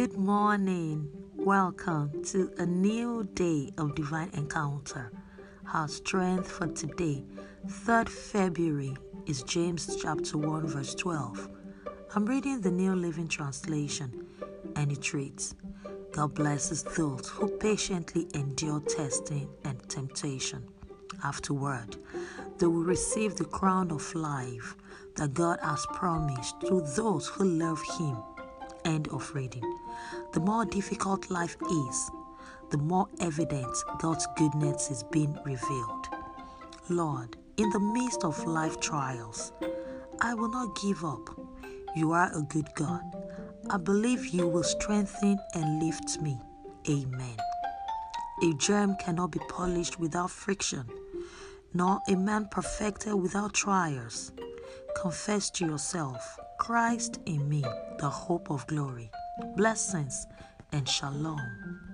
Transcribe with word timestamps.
Good 0.00 0.16
morning. 0.16 1.10
Welcome 1.36 2.24
to 2.32 2.50
a 2.56 2.64
new 2.64 3.28
day 3.34 3.70
of 3.76 3.94
divine 3.94 4.30
encounter. 4.32 5.12
Our 5.74 5.88
strength 5.88 6.50
for 6.50 6.68
today, 6.68 7.22
3rd 7.66 8.08
February, 8.08 8.96
is 9.26 9.42
James 9.42 9.94
chapter 10.00 10.38
1, 10.38 10.68
verse 10.68 10.94
12. 10.94 11.50
I'm 12.14 12.24
reading 12.24 12.62
the 12.62 12.70
New 12.70 12.94
Living 12.94 13.28
Translation, 13.28 14.24
and 14.74 14.90
it 14.90 15.12
reads 15.12 15.54
God 16.12 16.34
blesses 16.34 16.82
those 16.82 17.28
who 17.28 17.48
patiently 17.58 18.26
endure 18.32 18.80
testing 18.80 19.50
and 19.64 19.86
temptation. 19.90 20.64
Afterward, 21.22 21.98
they 22.56 22.64
will 22.64 22.84
receive 22.84 23.34
the 23.34 23.44
crown 23.44 23.90
of 23.90 24.14
life 24.14 24.76
that 25.16 25.34
God 25.34 25.58
has 25.62 25.84
promised 25.92 26.58
to 26.62 26.80
those 26.96 27.26
who 27.26 27.44
love 27.44 27.82
Him. 27.98 28.16
End 28.84 29.08
of 29.08 29.34
reading. 29.34 29.78
The 30.32 30.40
more 30.40 30.64
difficult 30.64 31.30
life 31.30 31.56
is, 31.62 32.10
the 32.70 32.78
more 32.78 33.08
evident 33.20 33.76
God's 33.98 34.26
goodness 34.36 34.90
is 34.90 35.02
being 35.10 35.36
revealed. 35.44 36.06
Lord, 36.88 37.36
in 37.56 37.68
the 37.70 37.80
midst 37.80 38.24
of 38.24 38.46
life 38.46 38.80
trials, 38.80 39.52
I 40.20 40.34
will 40.34 40.50
not 40.50 40.80
give 40.80 41.04
up. 41.04 41.28
You 41.94 42.12
are 42.12 42.30
a 42.34 42.42
good 42.42 42.68
God. 42.74 43.02
I 43.68 43.76
believe 43.76 44.26
you 44.28 44.46
will 44.48 44.62
strengthen 44.62 45.38
and 45.54 45.82
lift 45.82 46.20
me. 46.20 46.40
Amen. 46.88 47.36
A 48.42 48.54
gem 48.54 48.96
cannot 48.98 49.32
be 49.32 49.40
polished 49.48 50.00
without 50.00 50.30
friction, 50.30 50.88
nor 51.74 52.00
a 52.08 52.16
man 52.16 52.48
perfected 52.50 53.14
without 53.14 53.52
trials. 53.52 54.32
Confess 55.00 55.50
to 55.50 55.66
yourself, 55.66 56.38
Christ 56.70 57.18
in 57.26 57.48
me, 57.48 57.64
the 57.98 58.08
hope 58.08 58.48
of 58.48 58.64
glory. 58.68 59.10
Blessings 59.56 60.28
and 60.70 60.88
shalom. 60.88 61.89